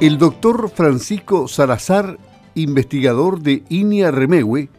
[0.00, 2.16] El doctor Francisco Salazar,
[2.54, 4.70] investigador de INIA Remegue,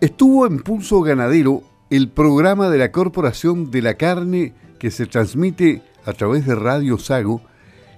[0.00, 5.82] estuvo en Pulso Ganadero, el programa de la Corporación de la Carne que se transmite
[6.04, 7.40] a través de Radio Sago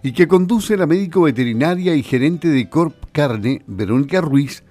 [0.02, 4.62] y que conduce la médico veterinaria y gerente de Corp Carne, Verónica Ruiz,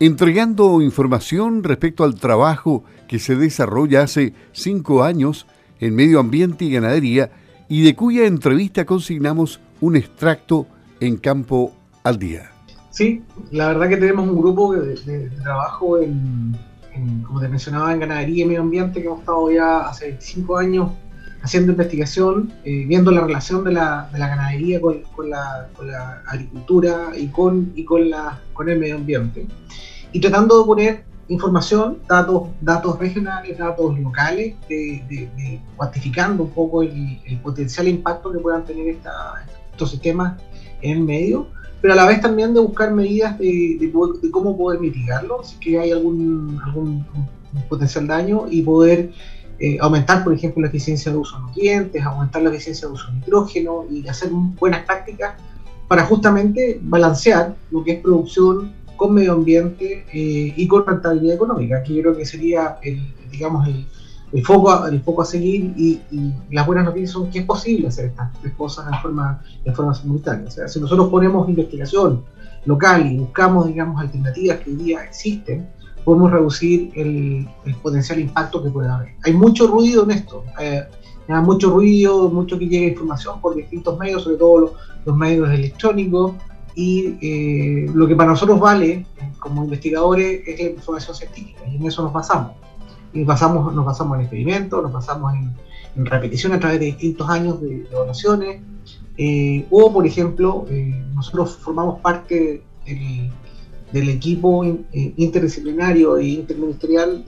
[0.00, 5.46] entregando información respecto al trabajo que se desarrolla hace cinco años
[5.80, 7.30] en medio ambiente y ganadería
[7.66, 10.66] y de cuya entrevista consignamos un extracto
[11.00, 11.72] en Campo
[12.04, 12.50] al Día.
[12.90, 16.56] Sí, la verdad que tenemos un grupo de, trabajo en,
[17.24, 20.90] como te mencionaba, en ganadería y medio ambiente que hemos estado ya hace cinco años
[21.42, 25.68] haciendo investigación, eh, viendo la relación de la, de la ganadería con, con, la,
[26.26, 29.46] agricultura y, con, y con, la, con el medio ambiente.
[30.12, 34.54] Y tratando de poner información, datos, datos regionales, datos locales,
[35.76, 38.96] cuantificando un poco el, potencial impacto que puedan tener
[39.72, 40.40] estos sistemas
[40.82, 41.48] en medio,
[41.80, 45.78] pero a la vez también de buscar medidas de, de cómo poder mitigarlo, si que
[45.78, 47.04] hay algún, algún
[47.68, 49.10] potencial daño y poder
[49.60, 53.08] eh, aumentar, por ejemplo, la eficiencia de uso de nutrientes, aumentar la eficiencia de uso
[53.08, 55.34] de nitrógeno y hacer buenas prácticas
[55.88, 61.82] para justamente balancear lo que es producción con medio ambiente eh, y con rentabilidad económica,
[61.82, 63.86] que yo creo que sería el, digamos, el,
[64.32, 66.00] el foco, el foco a seguir y,
[66.50, 69.94] las buenas noticias son que es posible hacer estas tres cosas de forma, de forma
[69.94, 70.48] simultánea.
[70.48, 72.24] O sea, si nosotros ponemos investigación
[72.64, 75.68] local y buscamos, digamos, alternativas que hoy día existen,
[76.04, 77.48] podemos reducir el,
[77.82, 79.14] potencial impacto que puede haber.
[79.24, 80.82] Hay mucho ruido en esto, eh,
[81.28, 86.32] hay mucho ruido, mucho que llega información por distintos medios, sobre todo los, medios electrónicos,
[86.74, 89.06] y eh, lo que para nosotros vale eh,
[89.38, 92.52] como investigadores es la información científica, y en eso nos basamos
[93.12, 95.54] y basamos, nos basamos en experimentos, nos basamos en,
[95.96, 98.60] repetición a través de distintos años de, evaluaciones.
[99.16, 107.24] Eh, o, por ejemplo, eh, nosotros formamos parte del, equipo eh, interdisciplinario e interministerial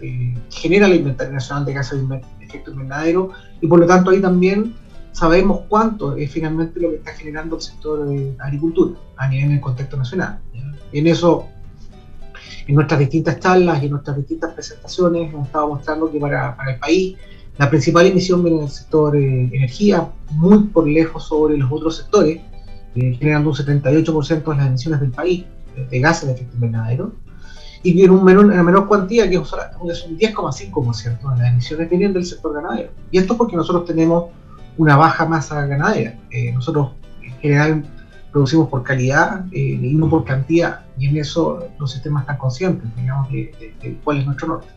[0.00, 3.30] que genera la Inventario Nacional de Gases de Efecto Invernadero
[3.60, 4.74] y por lo tanto ahí también
[5.12, 9.60] sabemos cuánto es finalmente lo que está generando el sector de agricultura a nivel del
[9.60, 10.40] contexto nacional.
[10.92, 11.48] En eso
[12.68, 16.74] en nuestras distintas charlas y en nuestras distintas presentaciones hemos estado mostrando que para, para
[16.74, 17.16] el país
[17.56, 22.40] la principal emisión viene del sector eh, energía, muy por lejos sobre los otros sectores,
[22.94, 25.44] eh, generando un 78% de las emisiones del país
[25.90, 27.12] de gases de efecto invernadero,
[27.82, 31.88] y en, un menor, en una menor cuantía, que es un 10,5% de las emisiones
[31.88, 32.90] vienen del sector ganadero.
[33.10, 34.26] Y esto porque nosotros tenemos
[34.76, 36.18] una baja masa ganadera.
[36.30, 36.90] Eh, nosotros
[37.22, 37.84] en general
[38.32, 40.80] producimos por calidad eh, y no por cantidad.
[40.98, 44.68] Y en eso los sistemas están conscientes, digamos, de, cuál es nuestro norte.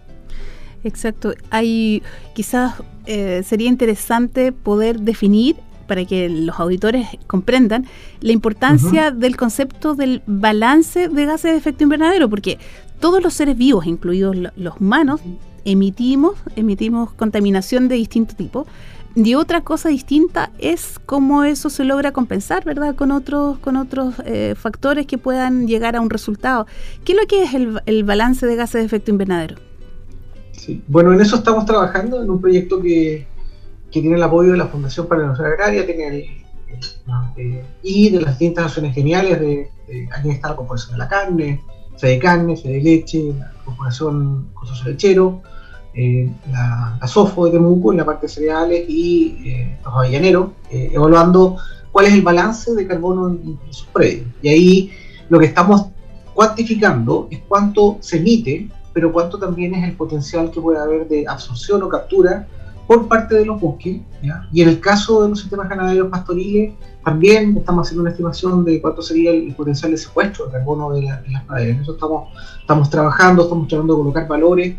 [0.83, 1.33] Exacto.
[1.49, 2.01] Hay
[2.33, 2.75] quizás
[3.05, 5.57] eh, sería interesante poder definir
[5.87, 7.85] para que los auditores comprendan
[8.21, 12.59] la importancia del concepto del balance de gases de efecto invernadero, porque
[13.01, 15.19] todos los seres vivos, incluidos los humanos,
[15.65, 18.65] emitimos, emitimos contaminación de distinto tipo,
[19.15, 22.95] y otra cosa distinta es cómo eso se logra compensar, ¿verdad?
[22.95, 26.65] Con otros, con otros eh, factores que puedan llegar a un resultado.
[27.03, 29.55] ¿Qué es lo que es el, balance de gases de efecto invernadero?
[30.87, 33.27] Bueno, en eso estamos trabajando, en un proyecto que,
[33.89, 36.15] tiene el apoyo de la Fundación para la Nación Agraria, tiene el,
[37.35, 39.69] eh, y de las distintas naciones geniales, de,
[40.15, 41.61] aquí está la Corporación de la Carne,
[41.97, 45.41] Fede Carne, Fede Leche, la Corporación Consorcio Lechero,
[45.93, 50.91] eh, la, SOFO de Temuco en la parte de cereales y eh, los avellaneros, eh,
[50.93, 51.57] evaluando
[51.91, 54.27] cuál es el balance de carbono en, sus predios.
[54.41, 54.91] Y ahí
[55.29, 55.87] lo que estamos
[56.33, 61.25] cuantificando es cuánto se emite, pero cuánto también es el potencial que puede haber de
[61.27, 62.47] absorción o captura
[62.87, 63.99] por parte de los bosques.
[64.53, 66.73] Y en el caso de los sistemas ganaderos pastoriles,
[67.03, 71.01] también estamos haciendo una estimación de cuánto sería el, potencial de secuestro de carbono de,
[71.03, 71.75] las praderas.
[71.75, 72.29] En eso estamos,
[72.59, 74.75] estamos trabajando, estamos tratando de colocar valores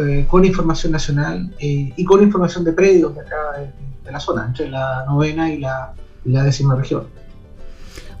[0.00, 3.36] eh, con, información nacional eh, y con información de predios de acá
[4.04, 5.94] de, la zona, entre la novena y la,
[6.24, 7.04] décima región.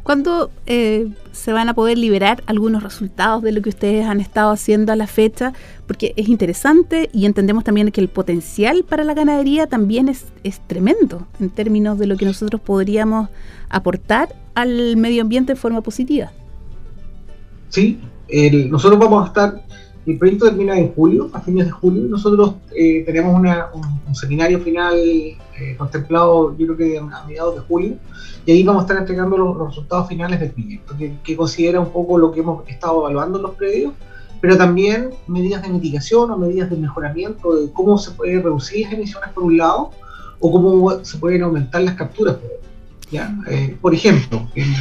[0.02, 4.52] ¿Cuándo eh, se van a poder liberar algunos resultados de lo que ustedes han estado
[4.52, 5.52] haciendo a la fecha?
[5.86, 10.60] Porque es interesante y entendemos también que el potencial para la ganadería también es, es
[10.66, 13.28] tremendo en términos de lo que nosotros podríamos
[13.68, 16.30] aportar al medio ambiente de forma positiva.
[17.68, 18.00] Sí,
[18.70, 19.62] nosotros vamos a estar
[20.12, 24.96] el proyecto termina en julio, a fines de julio, nosotros eh, tenemos un, seminario final
[24.96, 25.36] eh,
[25.76, 27.96] contemplado, yo creo que a mediados de julio,
[28.46, 32.16] y ahí vamos a estar entregando los, resultados finales del proyecto, que, considera un poco
[32.16, 33.92] lo que hemos estado evaluando en los predios,
[34.40, 38.94] pero también medidas de mitigación o medidas de mejoramiento de cómo se pueden reducir las
[38.94, 39.90] emisiones por un lado,
[40.40, 42.36] o cómo se pueden aumentar las capturas.
[43.10, 43.34] ¿ya?
[43.82, 44.72] por ejemplo, en,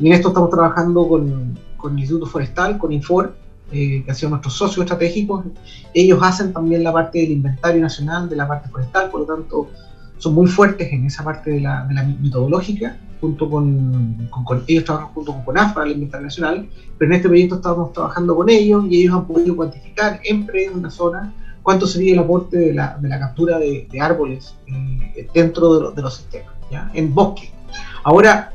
[0.00, 3.34] en, esto estamos trabajando con, con el Instituto Forestal, con Infor,
[3.70, 5.44] que han sido nuestros socios estratégicos.
[5.94, 9.68] Ellos hacen también la parte del inventario nacional, de la parte forestal, por lo tanto
[10.18, 14.84] son muy fuertes en esa parte de la, de la metodológica, junto con, con, ellos
[14.84, 18.48] trabajan junto con CONAF para el inventario nacional, pero en este proyecto estamos trabajando con
[18.48, 21.32] ellos y ellos han podido cuantificar en de una zona
[21.62, 25.96] cuánto sería el aporte de la, de la captura de, de árboles eh, dentro de,
[25.96, 26.90] de, los sistemas, ¿ya?
[26.94, 27.50] en bosque.
[28.04, 28.52] Ahora,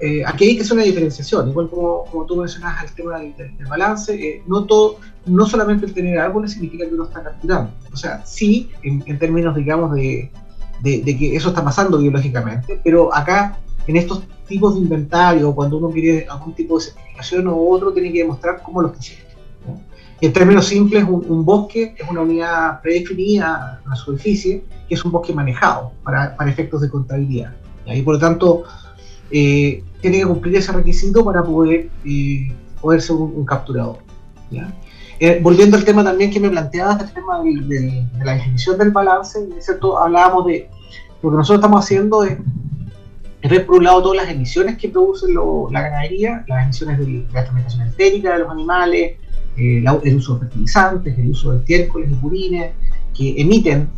[0.00, 3.34] eh, aquí hay que hacer una diferenciación, igual como, como tú mencionabas el tema del,
[3.36, 7.72] del balance, eh, no, todo, no solamente el tener árboles significa que uno está capturando,
[7.92, 10.30] o sea, sí, en, en términos, digamos, de,
[10.82, 13.58] de, de, que eso está pasando biológicamente, pero acá
[13.88, 18.12] en estos tipos de inventario, cuando uno quiere algún tipo de certificación o otro, tiene
[18.12, 19.24] que demostrar cómo lo haciendo.
[19.66, 19.80] ¿no?
[20.20, 25.10] En términos simples, un, un, bosque es una unidad predefinida, una superficie, que es un
[25.10, 27.54] bosque manejado para, para efectos de contabilidad.
[27.86, 28.64] Y por lo tanto,
[29.30, 33.46] eh, tiene que cumplir ese requisito para poder, eh, poder ser un, un.
[35.20, 38.92] Eh, volviendo al tema también que me planteabas, el tema de, de, la definición del
[38.92, 39.48] balance,
[40.00, 40.70] hablábamos de
[41.22, 42.38] lo que nosotros estamos haciendo es,
[43.42, 45.26] ver por un lado todas las emisiones que produce
[45.70, 49.16] la ganadería, las emisiones de, la fermentación entérica de los animales,
[49.56, 52.72] eh, el uso de fertilizantes, el uso de estiércoles y purines,
[53.16, 53.90] que emiten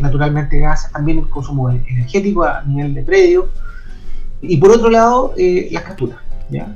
[0.00, 3.50] naturalmente gases, también el consumo energético a nivel de predio,
[4.42, 6.18] y por otro lado, eh, las capturas.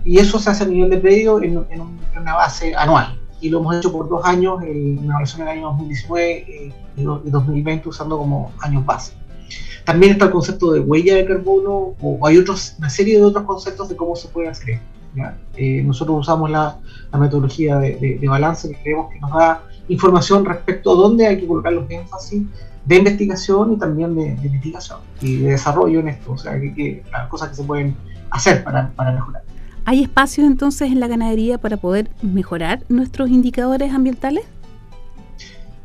[0.04, 3.18] Y eso se hace a nivel de predio en, en, un, en una base anual
[3.40, 7.02] y lo hemos hecho por dos años, en una versión del año 2019 eh, y
[7.02, 9.12] 2020 usando como años base.
[9.84, 13.44] También está el concepto de huella de carbono o hay otros, una serie de otros
[13.44, 14.86] conceptos de cómo se puede hacer esto.
[15.56, 16.78] Eh, nosotros usamos la,
[17.12, 21.26] la metodología de, de, de, balance que creemos que nos da información respecto a dónde
[21.26, 22.42] hay que colocar los énfasis
[22.84, 26.74] de investigación y también de, de mitigación y de desarrollo en esto, o sea, que,
[26.74, 27.96] que las cosas que se pueden
[28.30, 29.42] hacer para, para mejorar.
[29.84, 34.44] ¿Hay espacios entonces en la ganadería para poder mejorar nuestros indicadores ambientales?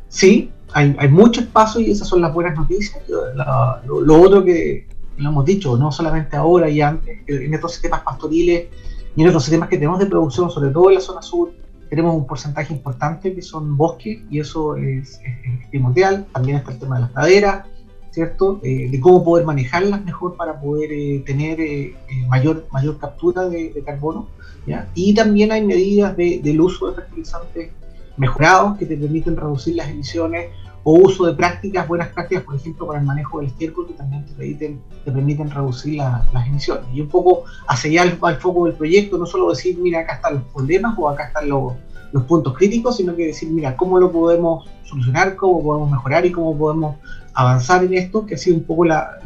[0.08, 3.00] Sí, hay, hay mucho espacio y esas son las buenas noticias.
[3.34, 7.72] La, lo, lo, otro que lo hemos dicho, no solamente ahora y antes, en estos
[7.72, 8.66] sistemas pastoriles
[9.14, 11.52] y en otros sistemas que tenemos de producción, sobre todo en la zona sur,
[11.90, 16.24] tenemos un porcentaje importante que son bosques y eso es, es, primordial.
[16.32, 17.66] También está el tema de las praderas,
[18.10, 18.60] ¿cierto?
[18.62, 21.94] Eh, de cómo poder manejarlas mejor para poder eh, tener eh,
[22.28, 24.28] mayor, mayor captura de, carbono.
[24.66, 24.88] ¿ya?
[24.94, 27.72] Y también hay medidas de, del uso de fertilizantes
[28.16, 30.46] mejorados que te permiten reducir las emisiones
[30.84, 34.24] o uso de prácticas, buenas prácticas, por ejemplo, para el manejo del estiércol que también
[34.26, 36.86] te permiten, te permiten reducir la, las emisiones.
[36.92, 40.34] Y un poco hacia allá al, foco del proyecto, no solo decir, mira, acá están
[40.34, 41.74] los problemas o acá están los,
[42.26, 46.56] puntos críticos, sino que decir, mira, cómo lo podemos solucionar, cómo podemos mejorar y cómo
[46.58, 46.96] podemos
[47.32, 49.18] avanzar en esto, que ha sido un poco la,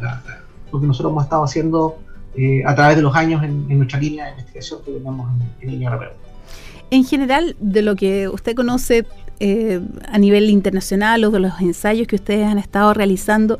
[0.71, 1.97] lo que nosotros hemos estado haciendo
[2.35, 5.71] eh, a través de los años en, nuestra línea de investigación que tenemos en, en
[5.71, 5.99] línea
[6.91, 9.05] En general, de lo que usted conoce
[9.39, 13.59] eh, a nivel internacional o de los ensayos que ustedes han estado realizando,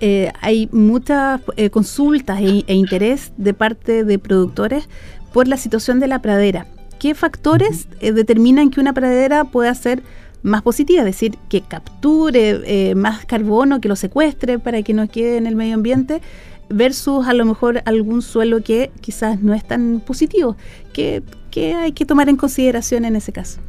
[0.00, 4.88] eh, hay muchas eh, consultas e, e, interés de parte de productores
[5.32, 6.66] por la situación de la pradera.
[6.98, 10.02] ¿Qué factores eh, determinan que una pradera pueda ser
[10.42, 11.00] más positiva?
[11.00, 15.46] Es decir, que capture eh, más carbono, que lo secuestre para que no quede en
[15.46, 16.20] el medio ambiente,
[16.68, 20.56] versus a lo mejor algún suelo que quizás no es tan positivo.
[20.92, 23.60] ¿Qué, qué hay que tomar en consideración en ese caso?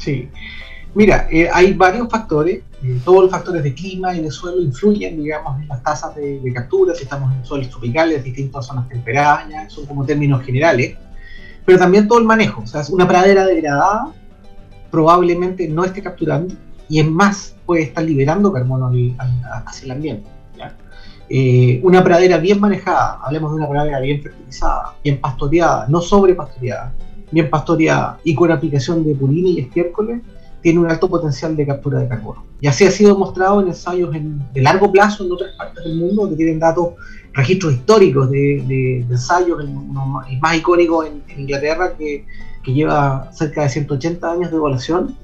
[0.00, 0.30] Sí,
[0.94, 5.22] mira, eh, hay varios factores, eh, todos los factores de clima y de suelo influyen,
[5.22, 9.70] digamos, en las tasas de, de captura, si estamos en suelos tropicales, distintas zonas temperadas,
[9.70, 10.96] son como términos generales,
[11.66, 14.14] pero también todo el manejo, o sea, una pradera degradada
[14.90, 16.54] probablemente no esté capturando
[16.88, 19.30] y es más, puede estar liberando carbono al, al,
[19.66, 20.30] hacia el ambiente.
[21.32, 26.92] Eh, una pradera bien manejada, hablemos de una pradera bien fertilizada, bien pastoreada, no sobrepastoreada,
[27.30, 30.20] bien pastoreada y con aplicación de purina y estiércoles,
[30.62, 32.44] tiene un alto potencial de captura de carbono.
[32.60, 35.96] Y así ha sido mostrado en ensayos en, de largo plazo en otras partes del
[35.96, 36.94] mundo que tienen datos,
[37.32, 39.72] registros históricos de, de, de ensayos, el,
[40.40, 42.26] más icónico en, Inglaterra que,
[42.66, 45.16] lleva cerca de 180 años de evaluación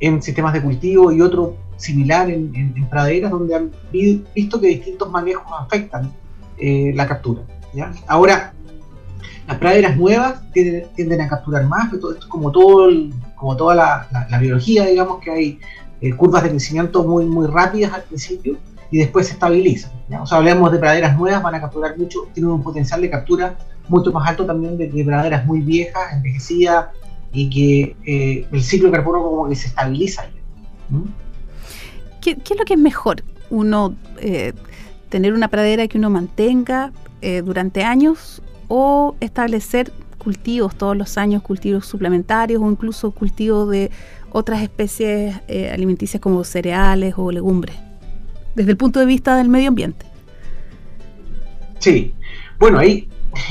[0.00, 5.44] en, sistemas de cultivo y otro similar en, praderas donde han visto que distintos manejos
[5.58, 6.10] afectan
[6.56, 7.42] eh, la captura.
[8.06, 8.54] Ahora,
[9.50, 13.74] las praderas nuevas tienden, a capturar más, pero esto es como, todo el, como toda
[13.74, 15.58] la, biología, digamos que hay
[16.00, 18.58] eh, curvas de crecimiento muy, muy rápidas al principio
[18.92, 19.90] y después se estabilizan.
[20.08, 20.22] ¿ya?
[20.22, 23.56] O sea, hablamos de praderas nuevas, van a capturar mucho, tienen un potencial de captura
[23.88, 26.86] mucho más alto también de, de praderas muy viejas, envejecidas
[27.32, 30.26] y que eh, el ciclo de carbono como que se estabiliza.
[32.20, 33.24] ¿Qué, ¿Qué, es lo que es mejor?
[33.50, 34.52] Uno eh,
[35.08, 38.40] tener una pradera que uno mantenga eh, durante años
[38.70, 43.90] o establecer cultivos todos los años, cultivos suplementarios o incluso cultivos de
[44.30, 47.74] otras especies eh, alimenticias como cereales o legumbres,
[48.54, 50.06] desde el punto de vista del medio ambiente.
[51.80, 52.14] Sí,
[52.60, 53.08] bueno, ahí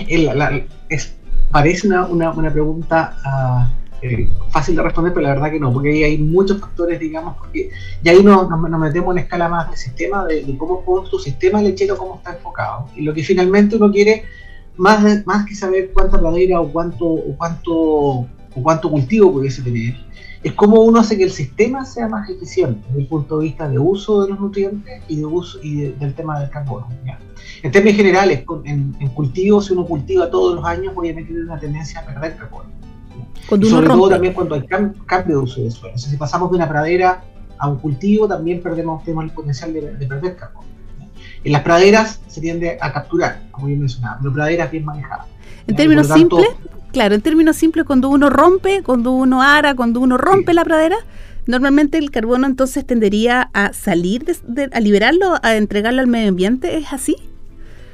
[0.08, 1.14] es,
[1.52, 6.04] parece una, una, pregunta eh, fácil de responder, pero la verdad que no, porque ahí
[6.04, 7.72] hay muchos factores, digamos, porque
[8.02, 11.62] y ahí nos, nos, metemos en escala más de sistema, de, de cómo tu sistema
[11.62, 12.88] lechero, cómo está enfocado.
[12.96, 14.24] Y lo que finalmente uno quiere,
[14.80, 18.28] más, más que saber cuánta pradera o cuánto, o cuánto, o
[18.64, 19.96] cuánto cultivo pudiese tener,
[20.42, 23.70] es cómo uno hace que el sistema sea más eficiente desde el punto de vista
[23.70, 26.88] de uso de los nutrientes y de uso y del tema del carbono.
[27.62, 31.60] En términos generales, en, en cultivo, si uno cultiva todos los años, obviamente tiene una
[31.60, 32.80] tendencia a perder carbono
[33.58, 34.66] sobre todo también cuando hay
[35.06, 35.98] cambio de uso de suelo.
[35.98, 37.24] si pasamos de una pradera
[37.58, 40.68] a un cultivo, también perdemos tenemos el potencial de, perder carbono.
[41.44, 45.28] En las praderas se tiende a capturar, como bien mencionaba, pero praderas bien manejadas.
[45.68, 46.48] En términos simples,
[46.92, 50.98] claro, en términos simples, cuando uno rompe, cuando uno ara, cuando uno rompe la pradera,
[51.46, 54.26] normalmente el carbono entonces tendería a salir,
[54.72, 57.16] a liberarlo, a entregarlo al medio ambiente, ¿es así?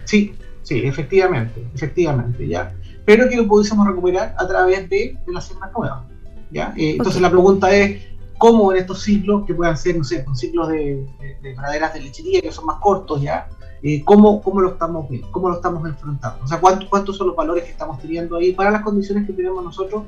[0.06, 0.34] Sí,
[0.64, 2.74] sí, efectivamente, efectivamente, ya
[3.06, 6.04] pero que lo pudiésemos recuperar a través de, de las siembras nuevas.
[6.52, 6.74] ¿ya?
[6.76, 8.02] Eh, entonces la pregunta es,
[8.46, 11.04] ¿cómo en estos ciclos, que puedan ser, no sé, con ciclos de,
[11.42, 13.50] de, praderas de lechería que son más cortos ya,
[13.82, 15.32] eh, ¿cómo, cómo, lo estamos viendo?
[15.32, 16.46] ¿Cómo lo estamos enfrentando?
[16.46, 19.34] O sea, ¿cuántos, ¿cuántos son los valores que estamos teniendo ahí para las condiciones que
[19.34, 20.04] tenemos nosotros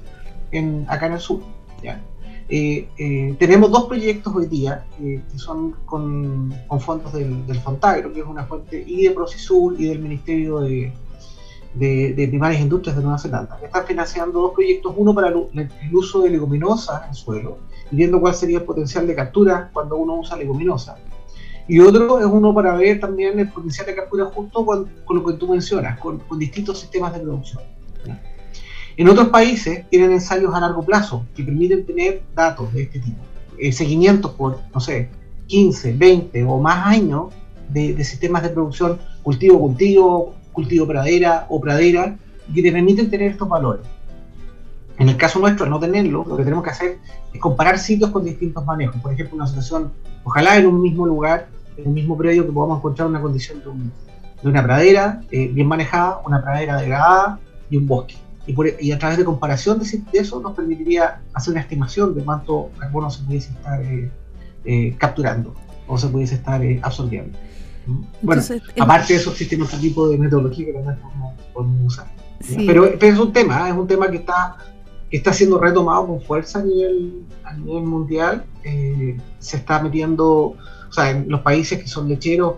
[0.51, 1.39] en, acá en el sur?
[1.81, 1.99] ¿ya?
[2.47, 8.19] Eh, tenemos dos proyectos hoy día que son con, con fondos del, del, Fontagro, que
[8.19, 10.93] es una fuente y de Procesur y del Ministerio de,
[11.73, 15.47] de, primarias industrias de Nueva Zelanda, que están financiando dos proyectos, uno para el,
[15.93, 17.57] uso de leguminosas en suelo,
[17.91, 20.97] viendo cuál sería el potencial de captura cuando uno usa leguminosa.
[21.67, 25.33] Y otro es uno para ver también el potencial de captura justo con, lo que
[25.33, 27.63] tú mencionas, con, distintos sistemas de producción.
[28.95, 33.17] En otros países tienen ensayos a largo plazo que permiten tener datos de este tipo,
[33.59, 35.09] eh, seguimientos por, no sé,
[35.47, 37.33] 15, 20 o más años
[37.69, 42.17] de, de sistemas de producción cultivo-cultivo, cultivo pradera o pradera
[42.53, 43.85] que te permiten tener estos valores.
[44.99, 46.99] En el caso nuestro, al no tenerlo, lo que tenemos que hacer
[47.33, 48.99] es comparar sitios con distintos manejos.
[49.01, 49.91] Por ejemplo, una situación,
[50.23, 54.49] ojalá en un mismo lugar, en un mismo predio, que podamos encontrar una condición de,
[54.49, 57.39] una pradera eh, bien manejada, una pradera degradada
[57.69, 58.15] y un bosque.
[58.79, 63.09] Y, a través de comparación de, eso nos permitiría hacer una estimación de cuánto carbono
[63.09, 64.09] se pudiese estar eh,
[64.63, 65.53] eh, capturando
[65.85, 67.37] o se pudiese estar absorbiendo.
[68.21, 68.41] Bueno,
[68.79, 70.97] aparte de eso existen otro tipo de metodología que también
[71.53, 72.07] podemos, usar.
[72.55, 74.57] Pero, es un tema, es un tema que está,
[75.09, 78.45] que está siendo retomado con fuerza a nivel, a nivel mundial.
[78.63, 82.55] Eh, se está metiendo, o sea, en los países que son lecheros,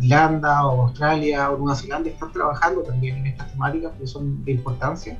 [0.00, 4.52] Irlanda o Australia o Nueva Zelanda, están trabajando también en estas temáticas que son de
[4.52, 5.18] importancia.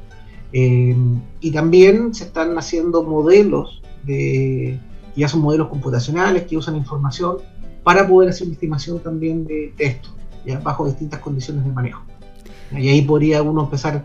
[0.53, 0.97] Eh,
[1.41, 4.81] y también se están haciendo modelos de,
[5.15, 7.37] ya son modelos computacionales que usan información
[7.85, 10.09] para poder hacer una estimación también de, esto,
[10.45, 10.59] ¿ya?
[10.61, 12.03] bajo distintas condiciones de manejo.
[12.73, 14.05] Y ahí podría uno empezar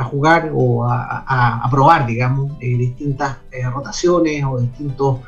[0.00, 5.18] a jugar o a, probar, digamos, eh, distintas eh, rotaciones o distintos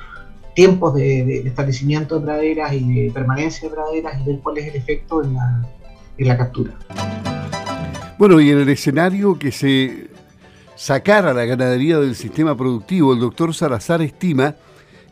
[0.54, 4.76] tiempos de, establecimiento de praderas y de permanencia de praderas y ver cuál es el
[4.76, 5.62] efecto en la,
[6.16, 6.72] en la captura.
[8.18, 10.08] Bueno, y en el escenario que se
[10.74, 14.54] sacara la ganadería del sistema productivo, el doctor Salazar estima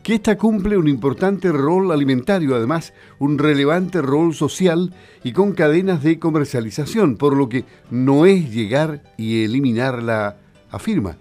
[0.03, 4.93] que ésta cumple un importante rol alimentario, además un relevante rol social
[5.23, 10.37] y con cadenas de comercialización, por lo que no es llegar y eliminarla,
[10.71, 11.17] afirma.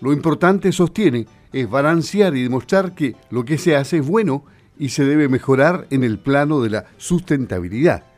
[0.00, 4.44] Lo importante, sostiene, es balancear y demostrar que lo que se hace es bueno
[4.78, 8.09] y se debe mejorar en el plano de la sustentabilidad.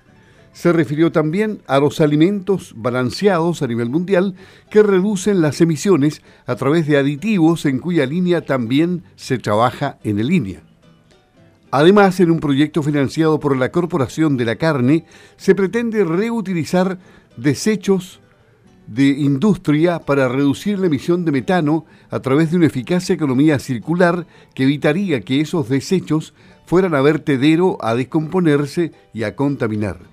[0.52, 4.34] Se refirió también a los alimentos balanceados a nivel mundial
[4.70, 10.18] que reducen las emisiones a través de aditivos en cuya línea también se trabaja en
[10.18, 10.62] el línea.
[11.70, 15.06] Además, en un proyecto financiado por la Corporación de la Carne,
[15.38, 16.98] se pretende reutilizar
[17.38, 18.20] desechos
[18.86, 24.26] de industria para reducir la emisión de metano a través de una eficaz economía circular
[24.54, 26.34] que evitaría que esos desechos
[26.66, 30.11] fueran a vertedero a descomponerse y a contaminar.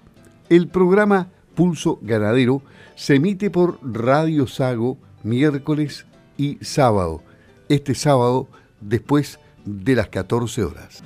[0.49, 2.63] El programa Pulso Ganadero
[2.95, 7.21] se emite por Radio Sago miércoles y sábado.
[7.67, 8.47] Este sábado
[8.81, 11.03] después de las 14 horas.